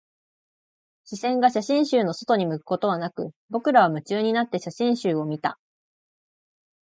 [1.05, 5.59] 視線が写真集の外に向くことはなく、僕らは夢中になって写真集を見た